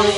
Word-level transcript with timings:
Hey, 0.00 0.08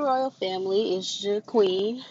royal 0.00 0.32
family, 0.32 0.96
it's 0.96 1.22
your 1.22 1.40
queen, 1.40 2.02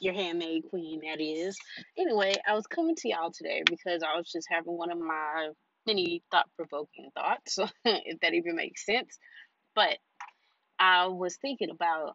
your 0.00 0.14
handmade 0.14 0.66
queen, 0.70 1.00
that 1.00 1.20
is. 1.20 1.58
Anyway, 1.98 2.34
I 2.46 2.54
was 2.54 2.68
coming 2.68 2.94
to 2.94 3.08
y'all 3.08 3.32
today 3.32 3.64
because 3.68 4.04
I 4.04 4.16
was 4.16 4.30
just 4.30 4.46
having 4.48 4.78
one 4.78 4.92
of 4.92 4.98
my 5.00 5.48
many 5.88 6.22
thought 6.30 6.48
provoking 6.54 7.10
thoughts, 7.12 7.58
if 7.84 8.20
that 8.20 8.34
even 8.34 8.54
makes 8.54 8.86
sense. 8.86 9.18
But 9.74 9.98
I 10.78 11.08
was 11.08 11.36
thinking 11.42 11.70
about, 11.70 12.14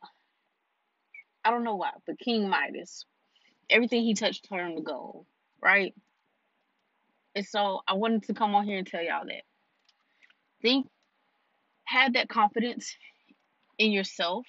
I 1.43 1.51
don't 1.51 1.65
know 1.65 1.75
why, 1.75 1.91
but 2.05 2.19
King 2.19 2.47
Midas, 2.47 3.03
everything 3.69 4.03
he 4.03 4.13
touched 4.13 4.47
turned 4.47 4.77
to 4.77 4.83
gold, 4.83 5.25
right? 5.61 5.93
And 7.37 7.45
so 7.47 7.83
I 7.87 7.95
wanted 7.95 8.25
to 8.25 8.35
come 8.35 8.55
on 8.55 8.65
here 8.65 8.79
and 8.79 8.87
tell 8.87 9.03
y'all 9.03 9.25
that. 9.27 9.43
Think, 10.63 10.87
have 11.85 12.15
that 12.15 12.29
confidence 12.29 12.97
in 13.79 13.93
yourself 13.93 14.45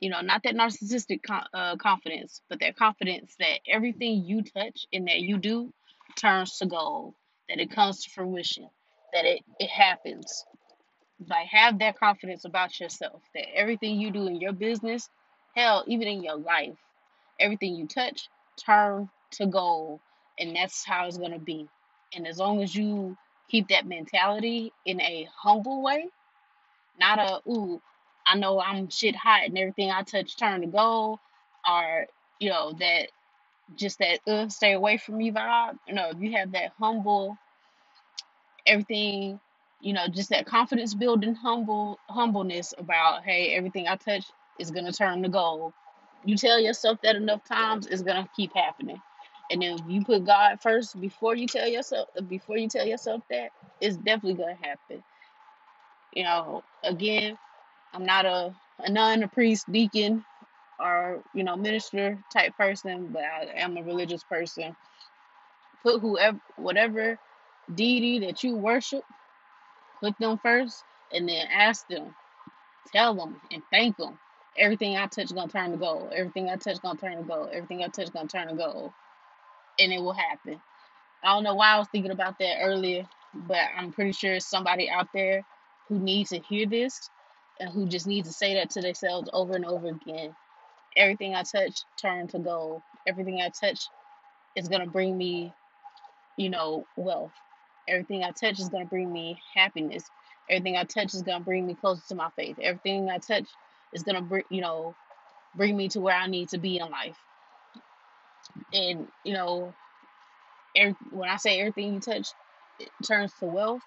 you 0.00 0.10
know, 0.10 0.20
not 0.22 0.42
that 0.44 0.54
narcissistic 0.54 1.20
uh, 1.54 1.76
confidence, 1.76 2.42
but 2.50 2.60
that 2.60 2.76
confidence 2.76 3.34
that 3.40 3.60
everything 3.68 4.24
you 4.24 4.42
touch 4.42 4.86
and 4.92 5.08
that 5.08 5.20
you 5.20 5.38
do 5.38 5.72
turns 6.16 6.58
to 6.58 6.66
gold, 6.66 7.14
that 7.48 7.60
it 7.60 7.70
comes 7.70 8.04
to 8.04 8.10
fruition, 8.10 8.68
that 9.14 9.24
it, 9.24 9.42
it 9.58 9.70
happens. 9.70 10.44
Like, 11.28 11.48
have 11.48 11.78
that 11.80 11.98
confidence 11.98 12.44
about 12.44 12.78
yourself 12.78 13.22
that 13.34 13.46
everything 13.54 14.00
you 14.00 14.10
do 14.10 14.26
in 14.26 14.40
your 14.40 14.52
business, 14.52 15.08
hell, 15.56 15.84
even 15.86 16.08
in 16.08 16.22
your 16.22 16.36
life, 16.36 16.76
everything 17.40 17.74
you 17.74 17.86
touch 17.88 18.28
turn 18.64 19.08
to 19.32 19.46
gold, 19.46 20.00
and 20.38 20.56
that's 20.56 20.84
how 20.86 21.06
it's 21.06 21.18
going 21.18 21.32
to 21.32 21.38
be. 21.40 21.66
And 22.16 22.26
as 22.26 22.38
long 22.38 22.62
as 22.62 22.74
you 22.74 23.16
keep 23.48 23.68
that 23.68 23.86
mentality 23.86 24.72
in 24.86 25.00
a 25.00 25.28
humble 25.36 25.82
way, 25.82 26.08
not 26.98 27.18
a 27.18 27.48
ooh, 27.48 27.80
I 28.26 28.36
know 28.36 28.60
I'm 28.60 28.88
shit 28.90 29.14
hot 29.14 29.44
and 29.44 29.58
everything 29.58 29.90
I 29.90 30.02
touch 30.02 30.36
turn 30.36 30.62
to 30.62 30.66
gold, 30.66 31.20
or 31.68 32.06
you 32.40 32.50
know 32.50 32.72
that 32.80 33.08
just 33.76 33.98
that 33.98 34.20
uh, 34.26 34.48
stay 34.48 34.72
away 34.72 34.96
from 34.96 35.18
me 35.18 35.30
vibe. 35.30 35.78
You 35.86 35.94
know, 35.94 36.10
if 36.10 36.20
you 36.20 36.32
have 36.32 36.52
that 36.52 36.72
humble 36.78 37.36
everything, 38.66 39.38
you 39.80 39.92
know, 39.92 40.08
just 40.08 40.30
that 40.30 40.46
confidence 40.46 40.94
building 40.94 41.34
humble 41.34 41.98
humbleness 42.08 42.74
about 42.78 43.24
hey, 43.24 43.54
everything 43.54 43.88
I 43.88 43.96
touch 43.96 44.24
is 44.58 44.70
gonna 44.70 44.92
turn 44.92 45.22
to 45.22 45.28
gold. 45.28 45.72
You 46.24 46.36
tell 46.36 46.58
yourself 46.58 46.98
that 47.02 47.16
enough 47.16 47.44
times, 47.44 47.86
it's 47.86 48.02
gonna 48.02 48.28
keep 48.34 48.54
happening. 48.54 49.00
And 49.50 49.62
if 49.62 49.80
you 49.88 50.04
put 50.04 50.24
God 50.24 50.60
first 50.60 51.00
before 51.00 51.36
you 51.36 51.46
tell 51.46 51.68
yourself 51.68 52.08
before 52.28 52.56
you 52.56 52.68
tell 52.68 52.86
yourself 52.86 53.22
that, 53.30 53.50
it's 53.80 53.96
definitely 53.96 54.34
gonna 54.34 54.56
happen. 54.56 55.04
You 56.12 56.24
know, 56.24 56.64
again, 56.82 57.38
I'm 57.92 58.04
not 58.06 58.26
a, 58.26 58.54
a 58.80 58.90
nun, 58.90 59.22
a 59.22 59.28
priest, 59.28 59.70
deacon, 59.70 60.24
or 60.80 61.22
you 61.34 61.44
know, 61.44 61.56
minister 61.56 62.18
type 62.32 62.56
person, 62.56 63.08
but 63.12 63.22
I 63.22 63.44
am 63.56 63.76
a 63.76 63.82
religious 63.82 64.24
person. 64.24 64.76
Put 65.82 66.00
whoever, 66.00 66.40
whatever 66.56 67.18
deity 67.74 68.20
that 68.26 68.42
you 68.42 68.56
worship, 68.56 69.04
put 70.00 70.18
them 70.18 70.38
first, 70.38 70.84
and 71.12 71.28
then 71.28 71.46
ask 71.52 71.86
them, 71.88 72.14
tell 72.92 73.14
them, 73.14 73.40
and 73.52 73.62
thank 73.70 73.96
them. 73.96 74.18
Everything 74.56 74.96
I 74.96 75.06
touch 75.06 75.34
gonna 75.34 75.52
turn 75.52 75.72
to 75.72 75.76
gold. 75.76 76.12
Everything 76.14 76.48
I 76.48 76.56
touch 76.56 76.80
gonna 76.82 76.98
turn 76.98 77.18
to 77.18 77.22
gold. 77.22 77.50
Everything 77.52 77.84
I 77.84 77.88
touch 77.88 78.12
gonna 78.12 78.28
turn 78.28 78.48
to 78.48 78.54
gold, 78.54 78.92
and 79.80 79.92
it 79.92 80.00
will 80.00 80.12
happen. 80.14 80.60
I 81.22 81.34
don't 81.34 81.44
know 81.44 81.54
why 81.54 81.72
I 81.72 81.78
was 81.78 81.88
thinking 81.88 82.12
about 82.12 82.38
that 82.38 82.58
earlier, 82.62 83.06
but 83.34 83.58
I'm 83.76 83.92
pretty 83.92 84.12
sure 84.12 84.40
somebody 84.40 84.88
out 84.88 85.08
there 85.14 85.44
who 85.88 85.98
needs 85.98 86.30
to 86.30 86.38
hear 86.38 86.66
this 86.66 87.10
and 87.60 87.70
who 87.70 87.86
just 87.88 88.06
needs 88.06 88.28
to 88.28 88.34
say 88.34 88.54
that 88.54 88.70
to 88.70 88.80
themselves 88.82 89.28
over 89.32 89.54
and 89.54 89.64
over 89.66 89.88
again. 89.88 90.34
Everything 90.96 91.34
I 91.34 91.42
touch 91.42 91.82
turn 92.00 92.28
to 92.28 92.38
gold. 92.38 92.82
Everything 93.06 93.40
I 93.40 93.50
touch 93.50 93.80
is 94.56 94.68
gonna 94.68 94.86
bring 94.86 95.16
me, 95.16 95.52
you 96.36 96.50
know, 96.50 96.86
wealth. 96.96 97.32
Everything 97.88 98.24
I 98.24 98.32
touch 98.32 98.60
is 98.60 98.68
gonna 98.68 98.86
bring 98.86 99.12
me 99.12 99.40
happiness. 99.54 100.04
Everything 100.50 100.76
I 100.76 100.84
touch 100.84 101.14
is 101.14 101.22
gonna 101.22 101.44
bring 101.44 101.66
me 101.66 101.74
closer 101.74 102.02
to 102.08 102.14
my 102.14 102.30
faith. 102.36 102.58
Everything 102.60 103.10
I 103.10 103.18
touch 103.18 103.48
is 103.92 104.02
gonna 104.04 104.22
bring, 104.22 104.44
you 104.50 104.60
know, 104.62 104.94
bring 105.56 105.76
me 105.76 105.88
to 105.90 106.00
where 106.00 106.16
I 106.16 106.26
need 106.28 106.50
to 106.50 106.58
be 106.58 106.78
in 106.78 106.90
life. 106.90 107.18
And 108.72 109.08
you 109.24 109.34
know, 109.34 109.74
every, 110.76 110.96
when 111.10 111.28
I 111.28 111.36
say 111.36 111.60
everything 111.60 111.94
you 111.94 112.00
touch 112.00 112.28
it 112.78 112.90
turns 113.06 113.32
to 113.34 113.46
wealth 113.46 113.82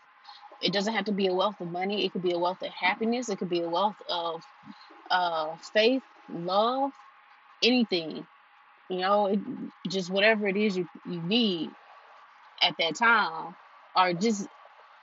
It 0.62 0.74
doesn't 0.74 0.94
have 0.94 1.06
to 1.06 1.14
be 1.14 1.28
a 1.28 1.34
wealth 1.36 1.62
of 1.62 1.72
money. 1.72 2.06
It 2.06 2.14
could 2.14 2.24
be 2.24 2.34
a 2.34 2.40
wealth 2.40 2.62
of 2.64 2.70
happiness. 2.72 3.30
It 3.30 3.38
could 3.40 3.50
be 3.50 3.62
a 3.62 3.70
wealth 3.70 3.98
of 4.10 4.44
uh, 5.12 5.56
faith, 5.74 6.04
love, 6.30 6.92
anything. 7.64 8.26
You 8.90 9.00
know, 9.00 9.28
it, 9.28 9.40
just 9.90 10.10
whatever 10.12 10.48
it 10.48 10.58
is 10.58 10.78
you, 10.78 10.88
you 11.06 11.22
need 11.22 11.72
at 12.62 12.76
that 12.80 12.96
time, 12.96 13.56
or 13.96 14.14
just 14.14 14.48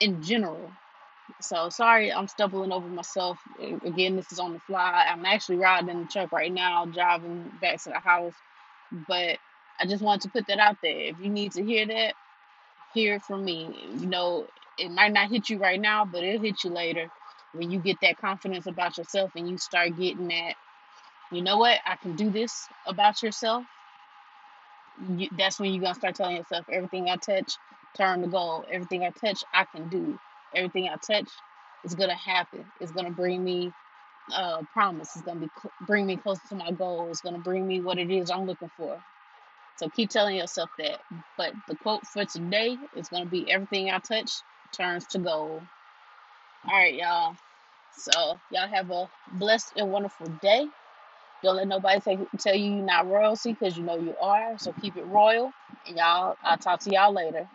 in 0.00 0.22
general. 0.22 0.70
So 1.41 1.69
sorry, 1.70 2.12
I'm 2.12 2.28
stumbling 2.28 2.72
over 2.72 2.88
myself. 2.88 3.38
Again, 3.84 4.16
this 4.16 4.32
is 4.32 4.38
on 4.38 4.54
the 4.54 4.60
fly. 4.60 5.06
I'm 5.10 5.25
actually 5.26 5.59
riding 5.59 5.91
in 5.91 6.00
the 6.03 6.06
truck 6.09 6.32
right 6.32 6.53
now, 6.53 6.86
driving 6.86 7.50
back 7.60 7.82
to 7.82 7.91
the 7.91 7.98
house. 8.00 8.34
But 9.09 9.38
I 9.81 9.87
just 9.87 10.03
wanted 10.03 10.22
to 10.22 10.28
put 10.31 10.47
that 10.48 10.59
out 10.59 10.78
there. 10.82 10.98
If 10.98 11.16
you 11.20 11.28
need 11.31 11.53
to 11.53 11.64
hear 11.64 11.87
that, 11.87 12.14
hear 12.94 13.16
it 13.16 13.22
from 13.22 13.44
me. 13.44 13.88
You 13.98 14.06
know, 14.06 14.47
it 14.78 14.91
might 14.91 15.12
not 15.12 15.31
hit 15.31 15.50
you 15.50 15.59
right 15.59 15.81
now, 15.81 16.04
but 16.04 16.25
it'll 16.25 16.42
hit 16.42 16.64
you 16.64 16.70
later 16.70 17.10
when 17.53 17.70
you 17.70 17.78
get 17.78 18.00
that 18.03 18.19
confidence 18.19 18.66
about 18.66 18.98
yourself 18.98 19.32
and 19.34 19.48
you 19.48 19.59
start 19.59 19.97
getting 19.97 20.28
that, 20.28 20.54
you 21.32 21.42
know 21.42 21.59
what, 21.59 21.78
I 21.86 21.97
can 21.97 22.16
do 22.16 22.31
this 22.31 22.66
about 22.86 23.22
yourself. 23.22 23.65
You, 25.16 25.28
that's 25.36 25.59
when 25.59 25.72
you're 25.72 25.82
going 25.82 25.94
to 25.94 25.98
start 25.98 26.15
telling 26.15 26.36
yourself, 26.36 26.66
everything 26.70 27.09
I 27.09 27.16
touch, 27.16 27.54
turn 27.97 28.22
to 28.22 28.28
gold. 28.28 28.66
Everything 28.70 29.04
I 29.04 29.10
touch, 29.10 29.42
I 29.53 29.65
can 29.65 29.88
do. 29.88 30.19
Everything 30.54 30.88
I 30.88 30.97
touch 30.97 31.28
is 31.84 31.94
going 31.94 32.10
to 32.10 32.16
happen. 32.16 32.65
It's 32.81 32.92
going 32.92 33.06
to 33.06 33.12
bring 33.12 33.42
me 33.44 33.72
uh, 34.34 34.62
promise. 34.72 35.10
It's 35.16 35.25
going 35.25 35.41
to 35.41 35.47
be 35.47 35.50
bring 35.86 36.06
me 36.06 36.16
closer 36.16 36.42
to 36.50 36.54
my 36.54 36.72
goal. 36.72 37.09
It's 37.10 37.20
going 37.20 37.34
to 37.34 37.41
bring 37.41 37.66
me 37.66 37.81
what 37.81 37.98
it 37.98 38.10
is 38.10 38.31
I'm 38.31 38.47
looking 38.47 38.70
for. 38.76 39.03
So 39.76 39.88
keep 39.91 40.10
telling 40.10 40.37
yourself 40.37 40.70
that. 40.78 41.00
But 41.37 41.53
the 41.69 41.76
quote 41.76 42.06
for 42.06 42.25
today 42.25 42.78
is 42.97 43.09
going 43.09 43.25
to 43.25 43.31
be 43.31 43.50
everything 43.50 43.91
I 43.91 43.98
touch 43.98 44.31
turns 44.72 45.06
to 45.09 45.19
gold. 45.19 45.62
All 46.66 46.75
right, 46.75 46.94
y'all. 46.94 47.37
So 47.97 48.38
y'all 48.50 48.69
have 48.69 48.91
a 48.91 49.09
blessed 49.32 49.75
and 49.76 49.91
wonderful 49.91 50.26
day. 50.42 50.69
Don't 51.42 51.56
let 51.56 51.69
nobody 51.69 52.00
take, 52.00 52.19
tell 52.38 52.54
you 52.54 52.76
you're 52.76 52.84
not 52.84 53.09
royalty 53.09 53.53
because 53.53 53.76
you 53.76 53.84
know 53.84 53.98
you 53.98 54.15
are. 54.20 54.59
So 54.59 54.72
keep 54.81 54.97
it 54.97 55.06
royal. 55.06 55.53
And 55.86 55.97
y'all, 55.97 56.36
I'll 56.42 56.59
talk 56.59 56.81
to 56.81 56.91
y'all 56.91 57.12
later. 57.12 57.48